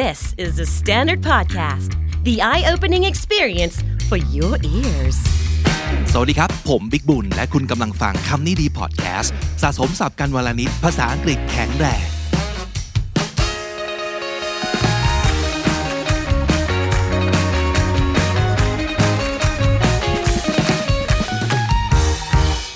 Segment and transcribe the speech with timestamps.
[0.00, 1.90] This is the Standard Podcast,
[2.24, 3.76] the eye opening experience
[4.08, 5.18] for your ears.
[6.12, 9.32] สวัสดีครับ ผมบิ๊กบุญ และคุณกำลังฟังคำนี้ดีพอดแคสต์
[9.62, 12.04] สะสมศัพท์กันวันละนิดภาษาอังกฤษแข็งแรง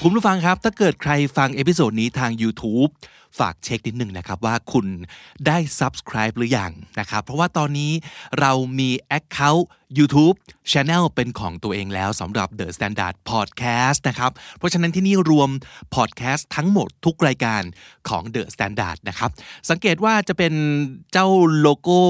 [0.02, 2.90] คุณผู้ฟังครับ ถ้าเกิดใครฟัง episode นี้ทาง YouTube
[3.38, 4.86] ฝากเช็คนิดหนึ่งนะครับว่าคุณ
[5.46, 7.92] ได้ subscribe หรือยังนะครับ เพราะว่าตอนนี้
[8.40, 9.64] เรามี Account
[9.98, 10.36] YouTube
[10.70, 15.50] Channel เป็นของตัวเองแล้วสำหรับ The Standard Podcast นะครับ เพราะฉะนั้นที่นี่รวม
[15.96, 17.62] Podcast ทั้งหมดทุกรายการ
[18.08, 19.30] ของ The Standard นะครับ
[19.70, 20.54] สังเกตว่าจะเป็น
[21.12, 21.28] เจ้า
[21.60, 22.00] โลโก้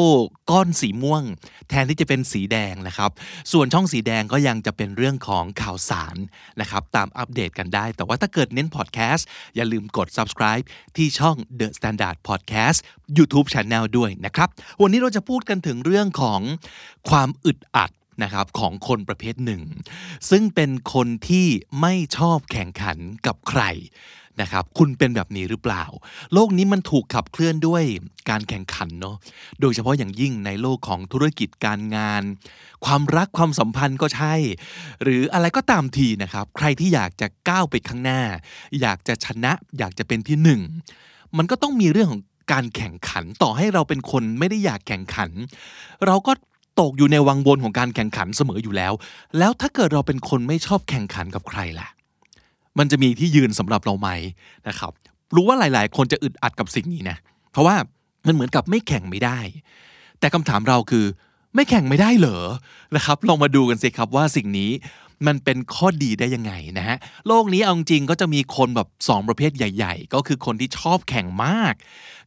[0.51, 1.23] ก้อนสีม่วง
[1.69, 3.11] แทนที่จะเป็นสีแดงนะครับ
[3.53, 6.17] ส่วนช่องสีแดงก็ยังจะเป็นเรื่องของข่าวสาร
[6.61, 9.23] นะครับ ตามอัปเดตกันได้ แต่ว่าถ้าเกิดเน้น Podcast
[9.57, 10.65] อย่าลืมกด subscribe
[10.97, 12.79] ที่ช่อง The Standard Podcast
[13.17, 14.49] YouTube Channel ด้วยนะครับ
[14.83, 16.41] วันนี้เราจะพูดกันถึงเรื่องของ
[17.11, 17.91] ความอึดอัด
[18.23, 19.63] นะครับของคนประเภทหนึ่ง
[20.31, 21.47] ซึ่งเป็นคนที่
[21.81, 23.63] ไม่ชอบแข่งขันกับใคร
[24.41, 25.85] นะครับคุณเป็นแบบนี้หรือเปล่า
[26.35, 27.83] โลกนี้มันถูกขับเคลื่อนด้วย
[28.31, 29.17] การแข่งขันเนาะ
[29.61, 32.23] โดยเฉพาะอย่างยิ่งในโลกของธุรกิจการงาน
[32.85, 34.35] ความรักความสัมพันธ์ก็ใช่
[35.03, 38.21] หรืออะไรก็ตามทีนะครับ ใครที่อยากจะก้าวไปข้างหน้า
[38.81, 40.61] อยากจะชนะอยากจะเป็นที่หนึ่ง
[41.37, 45.31] มันก็ต้องมีเรื่องของการแข่งขันต่อให้เราเป็นคนไม่ได้อยากแข่งขัน
[46.07, 46.33] เราก็
[46.81, 48.93] ตกอยู่ในวังวนของการแข่งขันเสมออยู่แล้ว
[49.39, 51.89] แล้วถ้าเกิดเราเป็นคนไม่ชอบแข่งขันกับใครล่ะ
[52.79, 54.09] มันจะมีที่ยืนสำหรับเราไหม
[54.69, 54.93] นะครับ
[55.35, 57.17] รู้ว่าหลาย ๆ คนจะอึดอัดกับสิ่งนี้นะ
[57.53, 57.77] เพราะว่า
[58.27, 59.39] มันเหมือนกับไม่แข่งไม่ได้
[60.19, 61.05] แต่คำถามเราคือ
[61.55, 62.39] ไม่แข่งไม่ได้เหรอ
[62.97, 64.71] นะครับลองมาดูกันสิครับว่าสิ่งนี้
[65.27, 71.75] มันเป็นข้อดีได้ยังไงนะฮะโลกนี้เอาจริงก็จะมีคนแบบสองประเภทใหญ่ ๆ ก็คือคนที่ชอบแข่งมาก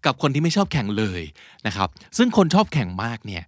[0.06, 1.22] กับคนที่ไม่ชอบแข่งเลย
[1.68, 3.44] นะครับซึ่งคนชอบแข่งมากเนี่ย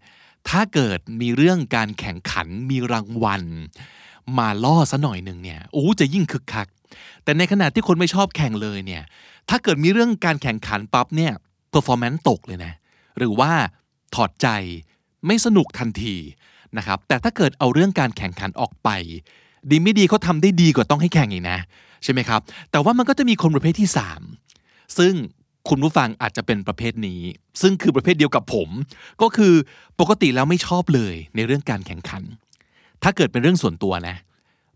[0.49, 3.43] ถ้าเกิดมีเรื่องการแข่งขันมีรางวัล
[4.37, 6.67] มาล่อซะหน่อยหนึ่งเนี่ยโอ้จะยิ่งคึกคัก
[7.23, 9.03] แต่ในขณะที่คนไม่ชอบแข่งเลยเนี่ย
[9.49, 11.33] ถ้าเกิดมีเรื่องการแข่งขันปั๊บเนี่ย
[11.69, 12.73] performance ตกเลยนะ
[13.17, 13.51] หรือว่า
[14.15, 14.47] ถอดใจ
[15.27, 16.15] ไม่สนุกทันที
[16.77, 18.89] นะครับแต่ถ้าเกิดเอาเรื่องการแข่งขันออกไป
[19.69, 21.59] ดีไม่ดีเขาทำได้ดีกว่าต้องให้แข่งอีกนะ
[22.03, 22.41] ใช่ไหมครับ
[22.71, 23.89] แต่ว่ามันก็จะมีคนประเภทที่
[24.41, 25.13] 3 ซึ่ง
[25.69, 27.21] คุณผู้ฟังอาจจะเป็นประเภทนี้
[27.61, 28.69] ซึ่งคือประเภทเดียวกับผม
[29.21, 29.53] ก็คือ
[29.99, 32.23] ปกติแล้วไม่ชอบเลยในเรื่องการแข่งขัน
[33.03, 34.15] ถ้าเกิดเป็นเรื่องส่วนตัวนะ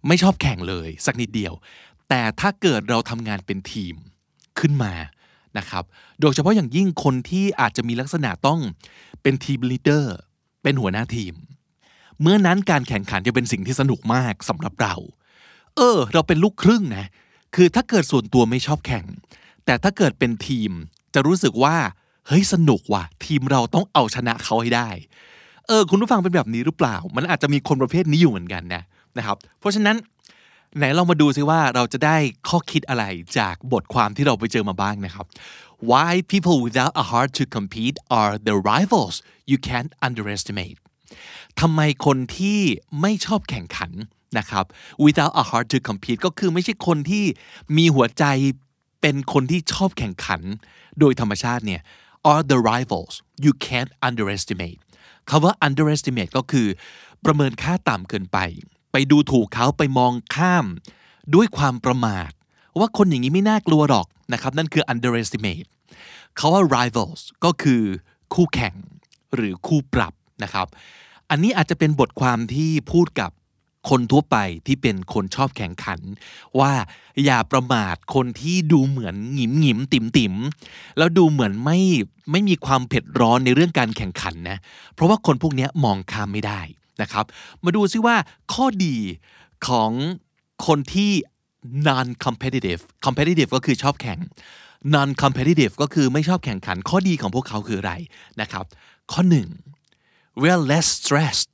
[0.07, 1.53] ไม่ชอบแข่งเลย สักนิดเดียว
[2.09, 3.93] แต่ถ้าเกิดเราทำงานเป็นทีม
[4.59, 4.93] ขึ้นมา
[5.57, 5.83] นะครับ
[6.21, 8.59] โดยเฉพาะอย่างยิ่งคนที่อาจจะมีลักษณะต้อง
[9.21, 10.15] เป็นทีมลีดเดอร์
[10.63, 11.33] เป็นหัวหน้าทีม
[12.21, 14.95] เมื่อนั้นการแข่งขันจะเป็นสิ่งที่สนุกมากสำหรับเรา
[15.75, 17.05] เออ เราเป็นลูกครึ่งนะ
[17.55, 19.05] คือถ้าเกิดส่วนตัวไม่ชอบแข่ง
[19.65, 20.71] แต่ถ้าเกิดเป็นทีม
[21.13, 21.75] จะรู้สึกว่า
[22.27, 24.89] เฮ้ยสนุกว่ะ ทีมเราต้องเอาชนะเขาให้ได้
[25.67, 28.81] เออ คุณผู้ฟังเป็นแบบนี้หรือเปล่า มันอาจจะมีคนประเภทนี้อยู่เหมือนกันนะ
[29.17, 29.95] นะครับ เพราะฉะนั้น
[30.77, 33.03] ไหนเรามาดูซิว่าเราจะได้ข้อคิดอะไร
[33.39, 35.25] จากบทความที่เราไปเจอมาบ้างนะครับ
[35.89, 39.15] Why people without a heart to compete are the rivals
[39.51, 40.77] you can't underestimate
[41.59, 42.59] ทำไมคนที่
[43.01, 43.91] ไม่ชอบแข่งขัน
[44.37, 44.65] นะครับ
[45.05, 47.25] without a heart to compete ก็คือไม่ใช่คนที่
[47.77, 48.25] มีหัวใจ
[49.01, 50.41] เป็นคนที่ชอบแข่งขัน
[50.99, 51.81] โดยธรรมชาติเนี่ย
[52.31, 53.13] are the rivals
[53.45, 54.79] you can't underestimate
[55.29, 56.67] คำว่า underestimate ก็คือ
[57.25, 58.37] ประเมินค่าต่ำเกินไป
[58.97, 60.65] ไปดูถูกเขาไปมองข้าม
[61.35, 62.31] ด้วยความประมาท
[62.79, 65.67] ว่าคนอย่างนี้ไม่น่ากลัวหรอกนะครับ นั่นคือ underestimate
[66.35, 67.81] เขาว่า rivals ก็คือ
[68.33, 68.73] คู่แข่ง
[69.35, 70.13] หรือคู่ปรับ
[70.43, 70.67] นะครับ
[71.29, 73.31] อันนี้อาจจะเป็นบทความที่พูดกับ
[73.89, 75.99] คนทั่วไปที่เป็นคนชอบแข่งขัน
[76.59, 76.71] ว่า
[77.25, 80.33] อย่าประมาทคนที่ดูเหมือนหงิมหงิมติ่มติ่ม
[80.97, 81.79] แล้วดูเหมือนไม่
[82.31, 84.57] ไม่มีความเผ็ดร้อนในเรื่องการแข่งขันนะ
[84.93, 86.61] เพราะว่าคนพวกนี้มองข้ามไม่ได้
[87.01, 87.25] นะครับ
[87.63, 88.15] มาดูซิว่า
[88.53, 88.95] ข้อดี
[89.67, 89.91] ของ
[90.67, 91.11] คนที่
[91.87, 94.19] non competitive competitive ก็คือชอบแข่ง
[94.95, 97.93] non competitive ก็คือไม่ชอบแข่งขัน ข้อดีของพวกเขาคืออะไร
[98.41, 98.65] นะครับ
[99.11, 99.47] ข้อหนึ่ง
[100.41, 101.53] we're less stressed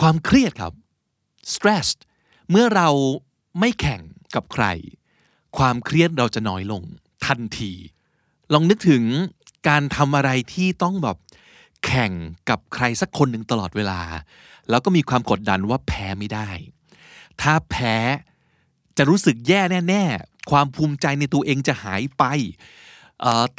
[0.00, 0.72] ความเครียดครับ
[1.54, 2.00] stressed
[2.50, 2.88] เมื่อเรา
[3.60, 4.02] ไม่แข่ง
[4.34, 4.64] กับใคร
[5.58, 6.82] ความเครียดเราจะน้อยลง
[7.26, 7.72] ทันที
[8.52, 9.02] ลองนึกถึง
[9.68, 11.16] การทำอะไรที่ต้องแบบ
[11.84, 12.12] แข่ง
[12.48, 14.00] กับใครสักคนหนึ่งตลอดเวลา
[14.70, 16.48] แล้วก็มีความกดดันว่าแพ้ไม่ได้
[17.40, 17.96] ถ้าแพ้
[18.96, 22.24] จะรู้สึกแย่แน่ๆ ความภูมิใจในตัวเองจะหายไป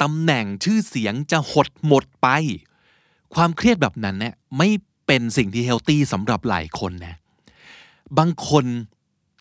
[0.02, 2.28] ตำแหน่งชื่อเสียงจะหดหมดไป
[3.34, 4.68] ความเครียดแบบนั้นเนี่ยไม่
[5.06, 7.14] เป็นสิ่งที่ healthy สำหรับหลายคนนะ
[8.18, 8.64] บางคน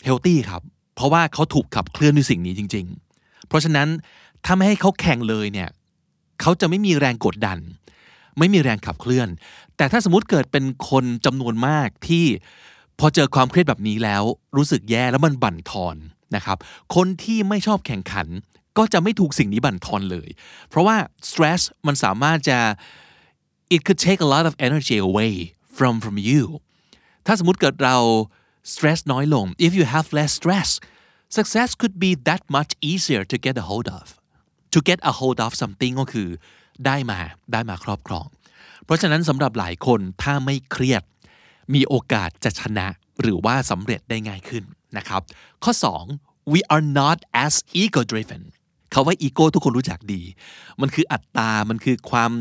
[0.06, 0.62] healthy ครับ
[0.96, 2.86] เพราะว่าเขาถูกขับเคลื่อนด้วยสิ่งนี้จริง
[3.18, 3.88] ๆ เพราะฉะนั้น
[4.46, 5.70] ถ้าไม่ให้เขาแข่งเลยเนี่ย
[6.42, 7.60] เขาจะไม่มีแรงกดดัน
[8.40, 9.30] ไม่มีแรงขับเคลื่อน
[9.78, 12.26] แต่ถ้าสมมติเกิดเป็นคนจำนวนมากที่
[13.00, 14.24] พอเจอความเครียดแบบนี้แล้ว
[14.58, 15.96] รู้สึกแย่แล้วมันบั่นทอน
[16.36, 16.58] นะครับ
[16.96, 18.28] คนที่ไม่ชอบแข่งขัน
[18.78, 20.30] ก็จะไม่ถูกสิ่งนี้บั่นทอนเลย
[20.70, 20.98] เพราะว่า
[21.30, 22.60] stress มันสามารถจะ
[23.76, 25.34] it could take a lot of energy away
[25.78, 26.44] from from you
[27.26, 27.98] ถ้าสมมติเกิดเรา
[28.74, 30.70] stress น้อยลง if you have less stress
[31.38, 34.08] success could be that much easier to get a hold of
[34.74, 36.30] to get a hold of something ก็คือ
[36.86, 37.20] ได้มา
[37.52, 38.26] ได้มาครอบครอง
[38.86, 41.04] เพราะฉะนั้นสำหรับหลายคนถ้าไม่เครียด
[41.74, 42.88] มีโอกาสจะชนะ
[43.22, 44.64] หรือว่าสำเร็จได้ง่ายขึ้น
[44.98, 45.22] นะครับ
[45.64, 45.74] ข้อ
[46.14, 48.44] 2 we are not as ego driven
[48.94, 50.22] คาว่าอีโก้ทุกคนรู้จักดี
[50.82, 52.32] มันคืออัตตา มันคือความ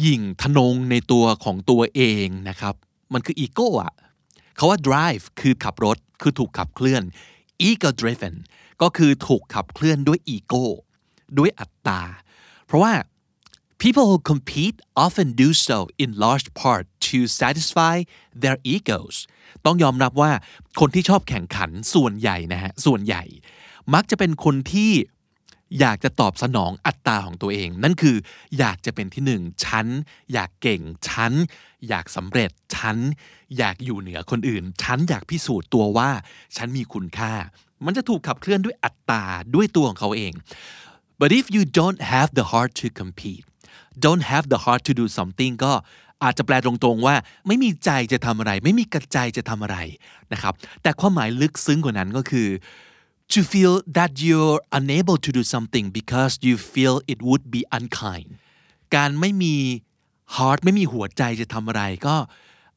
[0.00, 2.74] หยิ่งทนงในตัวของตัวเองนะครับ
[3.14, 3.94] มันคืออีโก้อะ
[4.58, 7.02] คาว่า drive คือขับรถ คือถูกขับเคลื่อน
[7.68, 8.34] ego driven
[8.82, 10.64] ก็คือถูกขับเคลื่อนด้วยอีโก้
[11.38, 12.00] ด้วยอัตตา
[12.66, 12.92] เพราะว่า
[13.80, 17.96] people who compete often do so in large part to satisfy
[18.42, 19.16] their egos
[19.66, 20.32] ต้องยอมรับว่า
[20.80, 23.22] คนที่ชอบแข่งขันส่วนใหญ่นะฮะส่วนใหญ่
[23.94, 24.92] มักจะเป็นคนที่
[25.80, 28.16] อยากจะตอบสนองอัตตาของตัวเอง นั่นคือ
[28.58, 29.86] อยากจะเป็นที่หนึ่งฉัน
[30.32, 31.32] อยากเก่งฉัน
[31.88, 32.96] อยากสำเร็จฉัน
[33.58, 36.10] อยากอยู่เหนือคนอื่นฉันอยากพิสูจน์ตัวว่า
[36.56, 37.32] ฉันมีคุณค่า
[37.84, 39.24] มันจะถูกขับเคลื่อนด้วยอัตตา
[39.54, 40.32] ด้วยตัวของเขาเอง
[41.20, 43.44] but if you don't have the heart to compete
[44.04, 45.72] don't have the heart to do something ก็
[46.24, 47.16] อาจจะแปลตรงๆว่า
[47.46, 49.78] ไม่มีใจจะทำอะไร ไม่มีกระใจจะทำอะไร
[50.32, 52.48] นะครับ แต่ความหมายลึกซึ้งกว่านั้นก็คือ
[53.32, 58.28] to feel that you're unable to do something because you feel it would be unkind
[58.96, 59.56] การไม่มี
[60.36, 62.16] heart ไม่มีหัวใจจะทำอะไรก็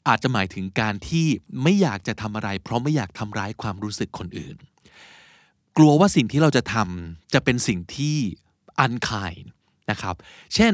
[0.07, 1.27] อาจจะหมายถึงการที่
[1.63, 4.55] ไม่อยากจะทำอะไร เพราะไม่อยากทำร้ายความรู้สึกคนอื่น
[5.77, 8.17] กลัวว่าสิ่งที่เราจะทำจะเป็นสิ่งที่
[8.85, 9.45] unkind
[9.91, 10.15] นะครับ
[10.55, 10.73] เช่น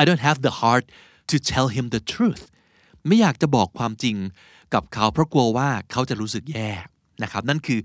[0.00, 0.84] I don't have the heart
[1.30, 2.44] to tell him the truth
[3.06, 4.16] ไม่อยากจะบอกความจริง
[4.74, 6.70] กับเขาเพราะกลัวว่าเขาจะรู้สึกแย่
[7.22, 7.80] นะครับนั่นคือ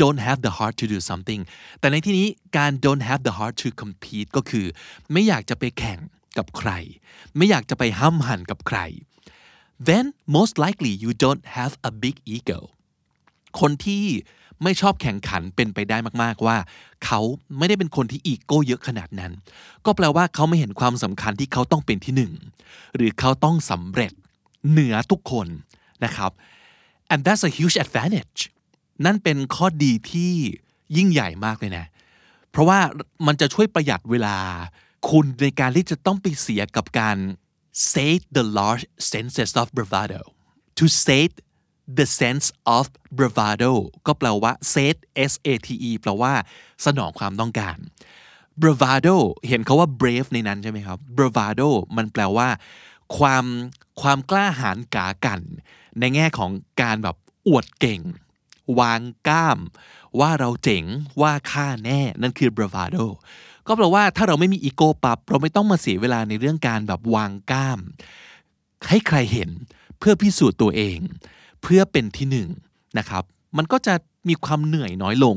[0.00, 1.40] don't have the heart to do something
[1.80, 2.28] แต่ในที่นี้
[2.58, 4.66] การ don't have the heart to compete ก็คือ
[5.12, 5.98] ไม่อยากจะไปแข่ง
[6.38, 6.70] กับใคร
[7.36, 8.78] ไม่อยากจะไปห้ำหั่นกับใคร
[9.88, 10.06] then
[10.36, 12.60] most likely you don't have a big ego
[13.60, 14.04] คนที่
[14.62, 16.56] ไม่ชอบแข่งขันเป็นไปได้มากๆว่า
[17.04, 17.20] เขา
[17.58, 19.32] ไม่ได้เป็นคนที่อีโก้เยอะขนาดนั้น
[19.84, 22.32] ก็แปลว่าเขาไม่เห็นความสำคัญที่เขาต้องเป็นที่หนึ่ง
[22.96, 24.12] หรือเขาต้องสำเร็จ
[24.70, 25.46] เหนือทุกคน
[26.04, 26.30] นะครับ
[27.12, 28.40] and that's a huge advantage
[29.04, 30.32] นั่นเป็นข้อดีที่
[30.96, 31.86] ยิ่งใหญ่มากเลยนะ
[32.50, 32.78] เพราะว่า
[33.26, 34.36] มันจะช่วยประหยัดเวลา
[35.10, 37.16] คุณในการที่จะต้องไปเสียกับการ
[37.92, 40.20] sate the large senses of bravado
[40.78, 41.36] to sate
[41.98, 42.46] the sense
[42.76, 42.84] of
[43.18, 43.72] bravado
[44.06, 45.00] ก็แปลว่า sate
[45.30, 46.32] s a t e แปลว่า
[46.84, 47.76] สนองความต้องการ
[48.62, 49.16] bravado
[49.48, 52.48] เห็นเขาว่า brave ในนั้นใช่ไหมครับ bravado มันแปลว่า
[53.16, 53.44] ความ
[54.00, 55.40] ความกล้าหาญกากัน
[55.98, 56.50] ในแง่ของ
[56.82, 57.16] การแบบ
[57.48, 58.00] อวดเก่ง
[58.80, 59.58] วางก้าม
[60.20, 60.84] ว่าเราเจ๋ง
[61.22, 63.04] ว่าข้าแน่นั่นคือ bravado
[63.66, 67.80] ก็แปลว่าถ้าเราไม่มีอีโก้ปับเราไม่ต้องมาเสียเวลาในเรื่องการแบบวางก้าม
[68.88, 69.50] ให้ใครเห็น
[69.98, 70.98] เพื่อพิสูจน์ตัวเอง
[71.62, 72.48] เพื่อเป็นที่หนึ่ง
[72.98, 73.24] นะครับ
[73.56, 73.94] มันก็จะ
[74.28, 75.36] มีความเหนื่อยน้อยลง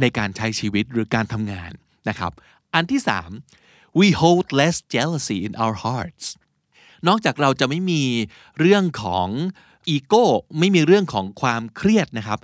[0.00, 1.70] ในการใช้ชีวิตหรือการทำงาน
[2.08, 2.32] นะครับ
[2.74, 3.30] อันที่สาม
[3.98, 6.24] we hold less jealousy in our hearts
[7.08, 8.02] นอกจากเราจะไม่มี
[8.60, 9.28] เรื่องของ
[9.88, 10.24] อีโก้
[10.58, 12.38] ไม่มีเรื่องของความเครียดนะครับ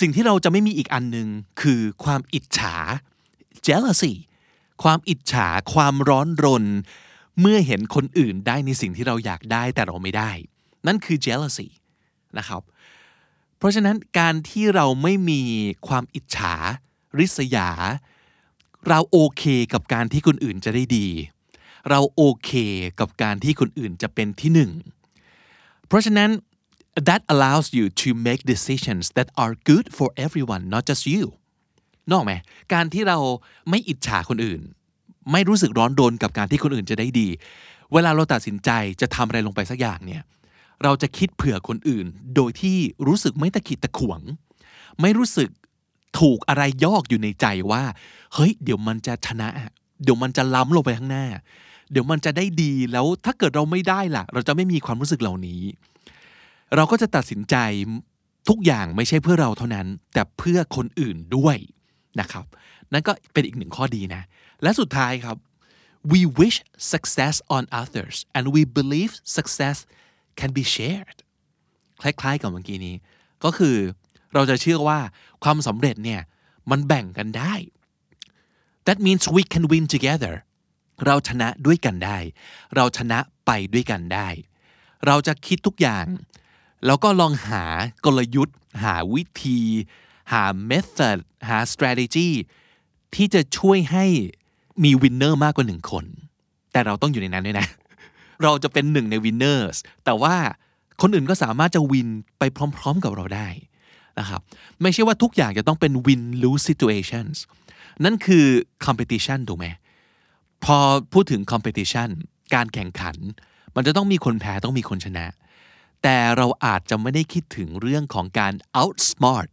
[0.00, 1.28] สิ่งที่เราจะไม่มีอีกอันหนึ่ง
[1.60, 2.76] คือความอิจฉา
[3.66, 4.14] jealousy
[4.82, 6.64] ความอิจฉาความร้อนรน
[7.40, 10.30] เมื่อเห็นคนอื่นได้ในสิ่งที่เราอยากได้แต่เราไม่ได้
[10.86, 11.68] นั่นคือ jealousy
[12.38, 12.62] นะครับ
[13.62, 15.42] เพราะฉะนั้นการที่เราไม่มี
[15.88, 16.54] ความอิจฉา
[17.18, 17.68] ริษยา
[18.88, 21.08] เราโอเคกับการที่คนอื่นจะได้ดี
[21.90, 22.50] เราโอเค
[23.00, 24.70] กับการที่คนอื่นจะเป็นที่หนึ่ง
[25.86, 26.30] เพราะฉะนั้น
[27.08, 31.24] that allows you to make decisions that are good for everyone not just you
[32.12, 32.32] นอกไหม
[32.72, 33.18] การที่เรา
[33.70, 34.60] ไม่อิจฉาคนอื่น
[35.32, 37.28] ไม่รู้สึกร้อนรนกับการที่คนอื่นจะได้ดี
[37.92, 40.22] เวลาเราตัดสินใจจะทำอะไรลงไปสักอย่างเนี่ย
[40.82, 44.20] เราจะคิดเผื่อคนอื่น โดยที่รู้สึกไม่ตะขิดตะขวง
[45.00, 45.50] ไม่รู้สึก
[46.18, 47.82] ถูกอะไรยอกอยู่ในใจว่า
[48.34, 49.48] เฮ้ย เดี๋ยวมันจะชนะ
[50.02, 51.26] เดี๋ยวมันจะล้ำลงไปข้างหน้า
[51.90, 55.62] เดี๋ยวมันจะได้ดีแล้วถ้าเกิดเราไม่ได้ล่ะ เราจะไม่มีความรู้สึกเหล่านี้
[56.76, 57.56] เราก็จะตัดสินใจ
[58.48, 61.56] ทุกอย่างไม่ใช่เพื่อเราเท่านั้น แต่เพื่อคนอื่นด้วย
[62.20, 62.44] นะครับ
[62.92, 64.22] นั่นก็เป็นอีกหนึ่งข้อดีนะ
[64.62, 65.36] และสุดท้ายครับ
[66.12, 66.58] we wish
[66.92, 69.76] success on others and we believe success
[70.38, 71.18] can be shared
[72.02, 72.94] คล้ายๆกับเมื่อกี้นี้
[73.44, 73.76] ก็คือ
[74.34, 74.98] เราจะเชื่อว่า
[75.44, 76.20] ความสำเร็จเนี่ย
[76.70, 77.54] มันแบ่งกันได้
[78.86, 80.34] that means we can win together
[81.06, 82.18] เราชนะด้วยกันได้
[82.76, 84.28] เราชนะไปด้วยกันได้
[85.06, 86.06] เราจะคิดทุกอย่าง
[86.86, 87.64] แล้วก็ลองหา
[88.04, 89.60] กลยุทธ์ หาวิธี
[90.32, 92.28] หา method หา strategy
[93.14, 94.04] ที่จะช่วยให้
[94.84, 96.04] มี winner มากกว่าหนึ่งคน
[96.72, 97.66] แต่เราต้องอยู่ในนั้นด้วยนะ
[98.42, 100.34] เราจะเป็นหนึ่งใน winners แต่ว่า
[101.02, 102.08] คนอื่นก็สามารถจะ win
[102.38, 102.42] ไป
[102.76, 103.48] พร้อม ๆ กับเราได้
[104.18, 104.40] นะครับ
[104.82, 107.36] ไม่ใช่ว่าทุกอย่างจะต้องเป็น win lose situations
[108.04, 108.46] นั่นคือ
[108.86, 109.66] competition ถูกไหม
[110.64, 110.76] พอ
[111.12, 112.08] พูดถึง competition
[112.54, 113.16] การแข่งขัน
[113.74, 115.26] มันจะต้องมีคนแพ้ต้องมีคนชนะ
[116.02, 119.48] แต่เราอาจจะไม่ได้คิดถึงเรื่องของการ outsmart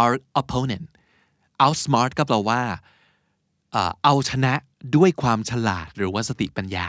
[0.00, 0.86] our opponent
[1.64, 2.62] outsmart ก็แปลว่า
[3.72, 4.54] เอ่อเอาชนะ
[4.96, 6.88] ด้วยความฉลาดหรือว่าสติปัญญา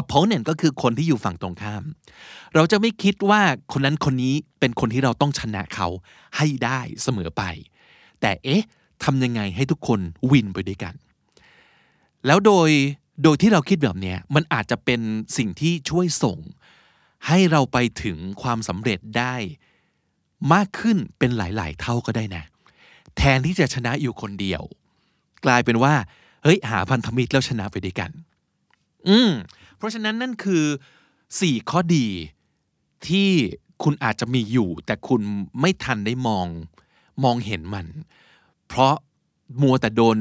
[0.00, 1.82] opponent ก็คือคนที่อยู่ฝั่งตรงข้าม
[2.54, 3.40] เราจะไม่คิดว่า
[3.72, 5.88] คนนั้นคนนี้เป็นคนที่เราต้องชนะเขา
[6.36, 7.42] ให้ได้เสมอไป
[8.20, 8.64] แต่เอ๊ะ
[9.04, 10.94] ทำยังไงให้ทุกคนวินไปด้วยกัน
[12.26, 12.70] แล้วโดย
[13.22, 15.00] โดยที่เราคิดแบบนี้มันอาจจะเป็น
[15.36, 16.38] สิ่งที่ช่วยส่ง
[17.26, 19.34] ให้เราไปถึงความสำเร็จได้
[20.52, 22.44] มากขึ้นเป็นหลาย ๆ เท่าก็ได้นะ
[23.16, 24.62] แทนที่จะชนะอยู่คนเดียว
[25.44, 25.94] กลายเป็นว่า
[26.42, 28.10] เฮ้ย หาพันธมิตรแล้วชนะไปด้วยกัน
[29.08, 29.30] อืม
[29.80, 30.64] เพราะฉะนั้นนั่นคือ
[31.40, 32.06] สี่ข้อดี
[33.08, 33.28] ที่
[33.82, 35.20] คุณอาจจะมีอยู่ แต่คุณ
[35.60, 36.46] ไม่ทันได้มอง
[37.24, 37.86] มองเห็นมัน
[38.68, 38.94] เพราะ
[39.62, 40.16] มัวแต่โดน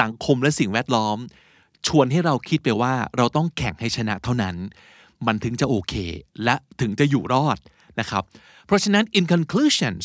[0.00, 1.18] สังคมและสิ่งแวดล้อม
[1.86, 4.56] ชวนให้เราคิดไปว่าเราต้องแข่งให้ชนะเท่านั้น
[5.26, 5.94] มันถึงจะโอเค
[6.44, 7.58] และถึงจะอยู่รอด
[8.00, 8.22] นะครับ
[8.66, 10.02] เพราะฉะนั้น in conclusions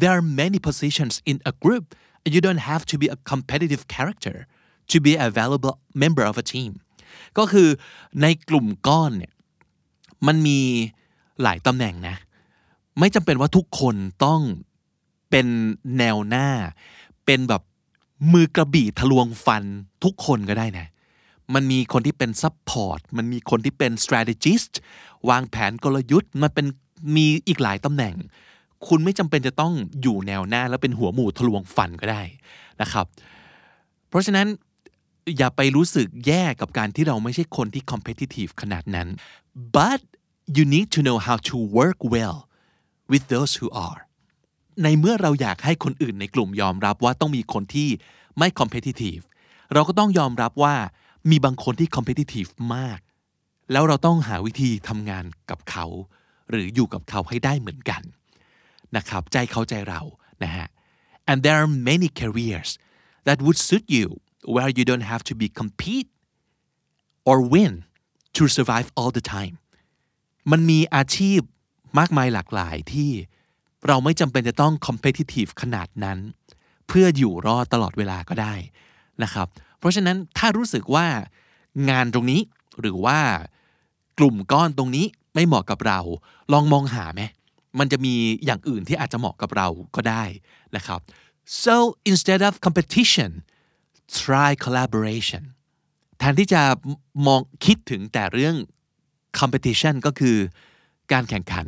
[0.00, 1.84] there are many positions in a group
[2.22, 4.36] and you don't have to be a competitive character
[4.90, 6.72] to be a valuable member of a team
[7.38, 7.68] ก็คือ
[8.22, 9.32] ในกลุ่มก้อนเนี่ย
[10.26, 10.60] มันมี
[11.42, 12.16] หลายตำแหน่งนะ
[12.98, 14.40] ไม่จำเป็นว่าทุกคนต้อง
[15.30, 15.46] เป็น
[15.98, 16.48] แนวหน้า
[17.26, 17.62] เป็นแบบ
[18.32, 19.64] มือกระบี่ทะลวงฟัน
[20.04, 20.86] ทุกคนก็ได้นะ
[21.54, 24.72] มันมีคนที่เป็น support มันมีคนที่เป็น strategist
[25.28, 26.66] วางแผนกลยุทธ์ มันเป็น
[27.16, 28.14] มีอีกหลายตำแหน่ง
[28.86, 32.22] คุณไม่จำเป็นจะต้องอยู่แนวหน้าแล้วเป็นหัวหมู่ทะลวงฟันก็ได้
[32.80, 33.06] นะครับ
[34.08, 34.46] เพราะฉะนั้น
[35.38, 39.08] อย่าไปรู้สึกแย่กับการที่เราไม่ใช่คนที่ competitive ขนาดนั้น
[39.76, 40.00] but
[40.56, 42.38] you need to know how to work well
[43.12, 44.00] with those who are
[44.82, 47.88] ในเมื่อเราอยากให้คนอื่นในกลุ่มยอมรับว่าต้องมีคนที่
[48.38, 49.22] ไม่ competitive
[49.72, 50.74] เราก็ต้องยอมรับว่า
[51.30, 52.98] มีบางคนที่ competitive มาก
[53.72, 55.86] แล้วเราต้องหาวิธีทำงานกับเขา
[56.50, 58.02] หรืออยู่กับเขาให้ได้เหมือนกัน
[58.96, 60.00] นะครับใจเขาใจเรา
[60.42, 60.66] นะฮะ
[61.30, 62.70] and there are many careers
[63.26, 64.08] that would suit you
[64.52, 66.08] where you don't have to be compete
[67.28, 67.72] or win
[68.36, 69.54] to survive all the time
[70.50, 71.40] มันมีอาชีพ
[71.98, 73.10] มากมายหลากหลายที่
[73.86, 76.18] เราไม่จำเป็นจะต้อง competitive ขนาดนั้น
[76.88, 78.54] เพื่ออยู่รอดตลอดเวลาก็ได้
[79.22, 79.48] นะครับ
[79.78, 81.06] เพราะฉะนั้นถ้ารู้สึกว่า
[81.90, 82.40] งานตรงนี้
[82.80, 83.18] หรือว่า
[84.18, 86.00] กลุ่มก้อนตรงนี้ไม่เหมาะกับเรา
[86.52, 87.22] ลองมองหาไหม
[87.78, 90.24] มันจะมีอย่างอื่นที่อาจจะเหมาะกับเราก็ได้
[90.76, 91.00] นะครับ
[91.64, 91.74] so
[92.10, 93.30] instead of competition
[94.20, 95.44] try collaboration
[96.18, 96.62] แทนที่จะ
[97.26, 98.54] มองคิดถึงแต่เรื่อง
[99.38, 100.36] competition ก็คือ
[101.12, 101.66] การแข่งขัน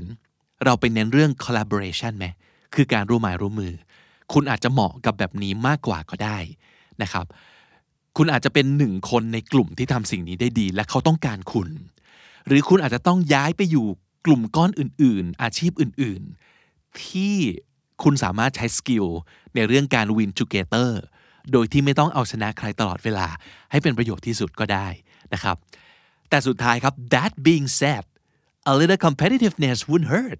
[0.64, 2.26] เราไปเน้นเรื่อง collaboration ไหม
[2.74, 3.74] คือการร่วมมือร่วมมือ
[4.32, 6.38] คุณอาจจะเหมาะกับแบบนี้มากกว่าก็ได้
[7.02, 7.26] นะครับ
[8.16, 11.68] คุณอาจจะเป็นหนึ่งคนในกลุ่มที่ทำสิ่งนี้ได้ดี และเขาต้องการคุณ
[12.46, 13.86] หรือคุณอาจจะต้องย้ายไปอยู่
[14.26, 16.22] กลุ่มก้อนอื่น ๆ อาชีพอื่น
[16.62, 17.34] ๆ ที่
[18.02, 19.06] คุณสามารถใช้สกิล
[19.54, 20.90] ในเรื่องการ win together
[21.52, 23.26] โดยที่ไม่ต้องเอาชนะใครตลอดเวลา
[23.70, 24.88] ให้เป็นประโยชน์ที่สุดก็ได้
[25.34, 25.56] นะครับ
[26.28, 28.04] แต่สุดท้ายครับ that being said
[28.70, 30.38] a little competitiveness wouldn't hurt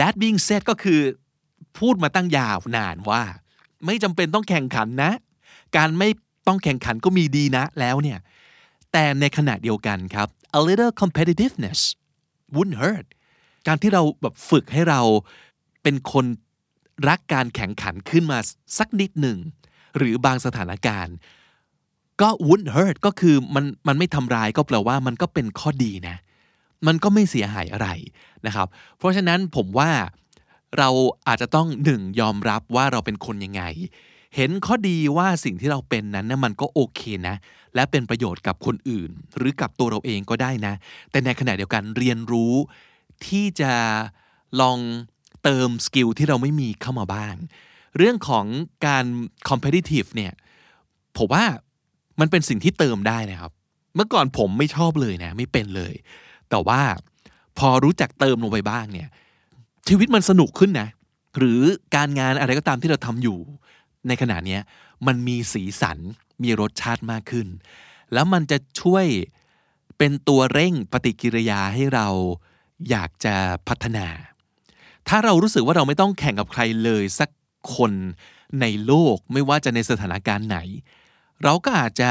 [0.00, 1.00] that being said ก็คือ
[1.78, 3.22] พูดมาตั้งยาวนานว่า
[3.86, 5.12] ไม่จำเป็นต้องแข่งขันนะ
[5.76, 6.08] การไม่
[6.46, 8.18] ต้องแข่งขันก็มีดีนะแล้วเนี่ย
[8.92, 11.80] แต่ในขณะเดียวกันครับ a little competitiveness
[12.54, 13.06] wouldn't hurt
[13.66, 15.00] การที่เราแบบฝึกให้เรา
[15.82, 16.26] เป็นคน
[17.08, 18.38] รักการแข่งขันขึ้นมา
[18.78, 19.38] สักนิดหนึ่ง
[19.96, 21.16] หรือบางสถานการณ์
[22.20, 26.16] ก็ wouldn't hurt ก็คือมันมันไม่ทำร้ายก็แปลว่ามันก็เป็นข้อดีนะ
[26.86, 27.88] มันก็ไม่เสียหายอะไร
[28.46, 28.66] นะครับ
[28.98, 29.90] เพราะฉะนั้นผมว่า
[30.78, 30.88] เรา
[31.26, 33.62] อาจจะต้องหนึ่งยอมรับว่าเราเป็นคนยังไง
[34.36, 37.36] เห็นข้อดีว่าสิ่งที่เราเป็นนั้นนะมันก็โอเคนะ
[37.74, 40.74] และเป็นประโยชน์กับคนอื่น หรือกับตัวเราเองก็ได้นะ
[41.10, 42.54] แต่ในขณะเดียวกันเรียนรู้
[43.26, 43.72] ที่จะ
[44.60, 44.78] ลอง
[45.42, 47.34] เติมสกิลที่เราไม่มีเข้ามาบ้าง
[47.98, 48.44] เรื่องของ
[48.86, 49.04] การ
[49.48, 50.32] competitive เนี่ย
[51.16, 51.44] ผมว่า
[52.20, 53.52] มันเป็นสิ่งที่เติมได้นะครับ
[53.94, 55.94] เมื่อก่อนผมไม่ชอบเลยนะ ไม่เป็นเลย
[56.50, 56.80] แต่ว่า
[57.58, 59.08] พอรู้จักเติมลงไปบ้างเนี่ย
[59.88, 60.88] ชีวิตมันสนุกขึ้นนะ
[61.38, 61.60] หรือ
[61.96, 63.38] การงานอะไรก็ตามที่เราทำอยู่
[64.08, 64.58] ในขณะนี้
[65.06, 65.98] มันมีสีสัน
[66.42, 67.46] มีรสชาติมากขึ้น
[68.12, 69.06] แล้วมันจะช่วย
[69.98, 72.06] เป็นตัวเร่งปฏิกิริยาให้เรา
[72.90, 73.34] อยากจะ
[73.68, 74.06] พัฒนา
[75.08, 77.28] ถ้าเรารู้สึกว่าเราไม่ต้องแข่งกับใครเลยสัก
[77.76, 77.92] คน
[78.60, 80.58] ในโลกไม่ว่าจะในสถานการณ์ไหน
[81.42, 82.10] เราก็อาจจะ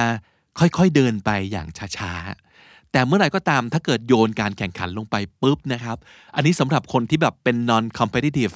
[0.59, 1.67] ค่อยๆเดินไปอย่าง
[1.97, 5.97] ช้าๆ แต่เมื่อไหร่ก็ตามถ้าเกิดโยนการแข่งขันลงไปปุ๊บนะครับ
[6.35, 8.53] อันนี้สำหรับคนที่แบบเป็น non competitive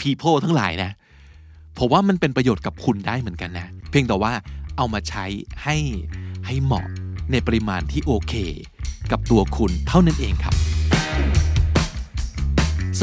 [0.00, 0.90] people ทั้งหลายนะ
[1.78, 4.32] ผมว่ามันเป็นประโยชน์กับคุณได้เหมือนกันนะ เพียงแต่ว่า
[4.76, 5.24] เอามาใช้
[5.62, 5.76] ให้
[6.46, 6.86] ให้เหมาะ
[7.32, 8.34] ในปริมาณที่โอเค
[9.10, 10.69] กับตัวคุณเท่านั้นเองครับ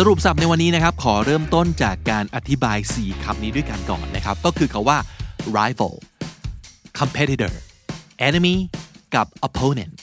[0.01, 4.97] สรุปสับในวันนี้นะครับ ขอเริ่มต้นจากการอธิบาย 4คำนี้ด้วยกันก่อนนะครับ ก็คือคาว่า
[5.57, 5.93] rival
[6.99, 7.53] competitor
[8.27, 8.55] enemy
[9.15, 9.93] กับ opponent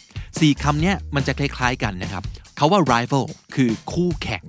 [0.41, 2.23] สี่คำเนี้ยมันจะคล้าย ๆ กันนะครับ
[2.59, 3.25] คาว่า rival
[3.55, 4.45] คือคู่แข่ง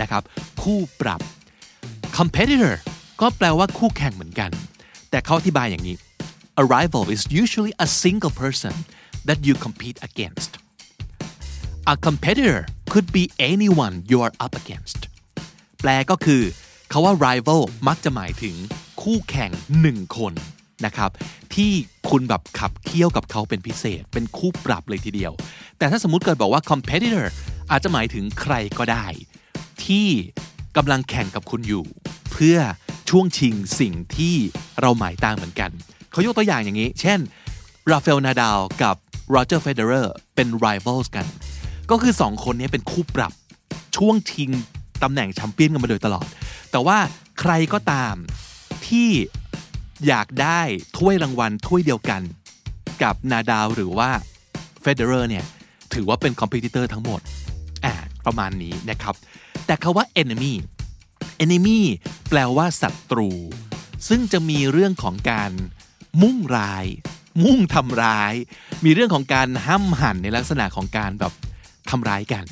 [0.00, 0.22] นะครับ
[0.62, 1.20] คู่ปรับ
[2.18, 2.74] competitor
[3.20, 4.50] ก็แปลว่าคู่แข่งเหมือนกัน
[5.10, 5.96] แต่เขาอธิบายอย่างนี้
[6.62, 8.74] a rival is usually a single person
[9.28, 10.52] that you compete against
[11.92, 12.60] a competitor
[12.96, 15.00] could be anyone you are up against
[15.80, 16.42] แปลก็คือ
[16.92, 18.56] คำว่า rival มักจะหมายถึง
[19.02, 20.32] คู่แข่งหนึ่งคน
[20.86, 21.10] นะครับ
[21.54, 21.72] ที่
[22.10, 25.32] คุณแบบขับเคี่ยวกับเขาเป็นพิเศษ เป็นคู่ปรับเลยทีเดียว
[25.78, 27.26] แต่ถ้าสมมติเกิดบอกว่า competitor
[27.70, 29.06] อาจจะหมายถึงใครก็ได้
[29.84, 30.06] ที่
[30.76, 31.86] กำลังแข่งกับคุณอยู่
[32.32, 32.58] เพื่อ
[33.10, 34.34] ช่วงชิงสิ่งที่
[34.80, 35.70] เราหมายตามเหมือนกัน
[36.12, 37.18] เขายกตัวอย่างอย่างนี้ เช่น
[37.90, 38.96] ราฟาเอลนาดาลกับ
[39.30, 41.26] โรเจอร์เฟเดอร์เป็น rivals กัน
[41.90, 43.32] ก็คือสองคนนี้เป็นคู่ปรับ
[43.96, 44.50] ช่วงชิง
[45.02, 46.26] ตำแหน่งแชมเปี้ยนกันมาโดยตลอด
[46.70, 46.98] แต่ว่า
[47.40, 48.14] ใครก็ตาม
[48.86, 49.08] ที่
[50.06, 50.60] อยากได้
[50.98, 52.22] ถ้วยรางวัลถ้วยเดียวกัน
[53.02, 54.10] กับนาดาลหรือว่า
[54.80, 55.44] เฟเดอร์เนี่ย
[55.94, 57.20] ถือว่าเป็น competitor ทั้งหมด
[57.84, 57.94] อ่า
[58.26, 59.14] ประมาณนี้นะครับ
[59.66, 60.54] แต่คำว่า enemy
[61.44, 61.80] enemy
[62.28, 63.30] แปลว่าศัตรู
[64.08, 65.52] ซึ่งจะมีเรื่องของการ
[66.22, 66.86] มุ่งร้าย
[67.44, 68.34] มุ่งทำร้าย
[68.84, 71.32] มีเรื่องของการห้ำหั่นในลักษณะของการแบบ
[71.90, 72.44] ทำร้ายกัน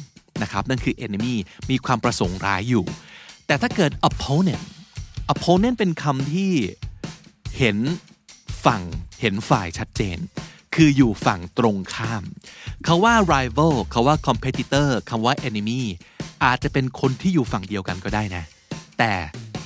[0.42, 1.34] นะครับนั่นคือ enemy
[1.70, 2.84] มีความประสงค์ร้ายอยู่
[3.46, 4.64] แต่ถ้าเกิด opponent
[5.32, 6.52] opponent เป็นคำที่
[7.58, 7.78] เห็น
[8.66, 8.82] ฝั่ง
[9.20, 10.18] เห็นฝ่ายชัดเจน
[10.74, 12.24] คืออยู่ฝั่งตรงข้าม
[12.86, 15.80] คาว่า rival คาว่า competitor คำว่า enemy
[16.44, 18.44] อาจจะเป็นคนที่อยู่ฝั่งเดียวกันก็ได้นะ
[18.98, 19.12] แต่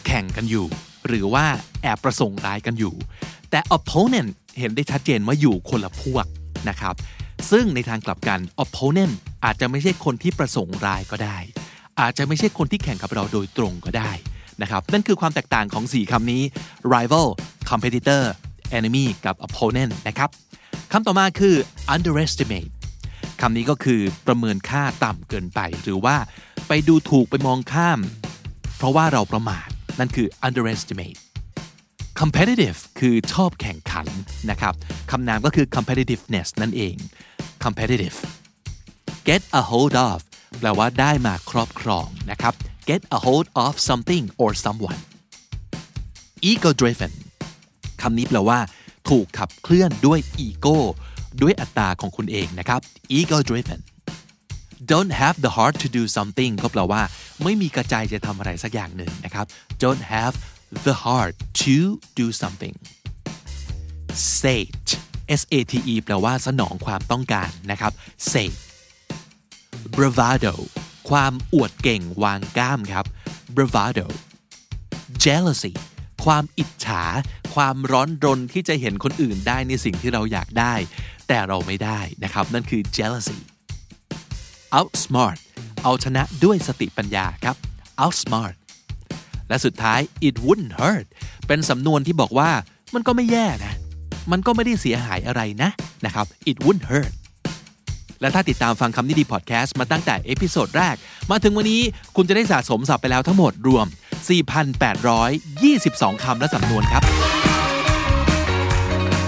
[0.07, 0.67] แข่งกันอยู่
[1.07, 1.45] หรือว่า
[1.83, 2.95] แอบประสงค์ร้ายกันอยู่
[3.51, 6.27] แต่ opponent เห็นได้ชัดเจนว่าอยู่คนละพวก
[6.69, 6.95] นะครับ
[7.51, 11.39] ซึ่งในทางกลับกัน opponent อาจจะไม่ใช่คนที่ประสงค์ร้ายก็ได้
[12.01, 14.13] อาจจะไม่ใช่คนที่แข่งกับเราโดยตรงก็ได้
[14.63, 16.43] นะครับนั่นคือความแตกต่างของ 4คำนี้
[16.95, 17.27] rival
[17.71, 18.23] competitor
[18.79, 20.31] enemy กับ opponent นะครับ
[20.93, 21.55] คำต่อมาคือ
[21.95, 22.71] underestimate
[23.41, 26.17] คำนี้ก็คือประเมินค่าต่ำเกินไป หรือว่า
[26.69, 28.01] ไปดูถูกไปมองข้าม
[28.77, 29.69] เพราะว่าเราประมาท
[29.99, 31.19] นั่นคือ underestimate
[32.21, 34.07] competitive คือชอบแข่งขัน
[34.51, 34.75] นะครับ
[35.11, 36.95] คำนามก็คือ competitiveness นั่นเอง
[37.65, 38.17] competitive
[39.29, 40.19] get a hold of
[40.59, 42.55] แปลว่าได้มาครอบครองนะครับ
[42.89, 45.01] get a hold of something or someone
[46.51, 47.13] ego driven
[48.03, 48.59] คำนี้แปลว่า
[49.09, 50.79] ถูกขับเคลื่อนด้วยอีโก้
[51.43, 52.81] ด้วยอัตตาของคุณเองนะครับ
[53.19, 53.81] ego driven
[54.91, 57.03] don't have the heart to do something ก็แปลว่า
[57.43, 59.47] ไม่มีกระใจจะทำอะไรสักอย่างหนึ่งนะครับ
[59.83, 60.35] don't have
[60.87, 61.77] the heart to
[62.15, 62.75] do something
[64.41, 64.91] sate
[65.41, 67.93] s a t e แปลว่าสนองความต้องการนะครับ
[68.31, 68.59] sate
[69.97, 70.55] bravado
[71.11, 73.05] ความอวดเก่งวางก้ามครับ
[73.55, 74.07] bravado
[75.25, 75.73] jealousy
[76.25, 77.03] ความอิจฉา
[77.55, 80.75] ความร้อนรนที่จะเห็นคนอื่นได้ในสิ่งที่เราอยากได้
[81.29, 83.41] แต่เราไม่ได้นะครับ นั่นคือ jealousy
[84.79, 85.39] outsmart
[85.83, 87.57] เอาชนะด้วยสติปัญญาครับ
[88.05, 88.57] outsmart
[89.49, 91.07] และสุดท้าย it wouldn't hurt
[91.47, 92.51] เป็นสำนวนที่บอกว่า
[92.95, 93.75] มันก็ไม่แย่นะ
[94.33, 95.71] มันก็ไม่ได้เสียหายอะไรนะ
[96.05, 97.13] นะครับ it wouldn't hurt
[98.21, 100.97] และถ้าติดตามฟังคำนี้ดีพอดแคสต์มาตั้งแต่ episode แรก
[101.31, 101.83] มาถึงวันนี้
[102.17, 103.87] คุณจะได้สะสมศัพท์ไปแล้วทั้งหมดรวม
[105.29, 107.03] 4,822 คำและสำนวนครับ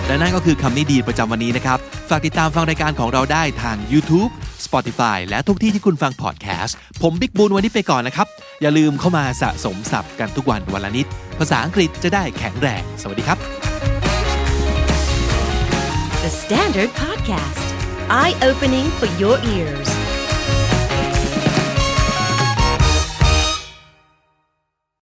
[0.07, 1.79] และนั่นก็คือคำนี้ดีประจำวันนี้นะครับ
[2.11, 4.31] ฝากติดตามฟังรายการของเราได้ทาง YouTube
[4.67, 8.27] Spotify และทุกที่ที่คุณฟังพอดแคสต์ ผมบิ๊กบูลวันนี้ไปก่อนนะครับ
[8.63, 11.07] อย่าลืมเข้ามาสะสมศัพท์กันทุกวันวันละนิด
[11.39, 13.39] ภาษาอังกฤษจะได้แข็งแรง สวัสดีครับ
[16.25, 17.67] The Standard Podcast,
[18.23, 19.98] eye opening for your ears.